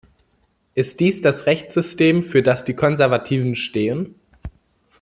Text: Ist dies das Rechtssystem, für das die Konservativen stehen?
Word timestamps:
Ist 0.73 0.99
dies 0.99 1.21
das 1.21 1.45
Rechtssystem, 1.45 2.23
für 2.23 2.41
das 2.41 2.65
die 2.65 2.73
Konservativen 2.73 3.55
stehen? 3.55 4.15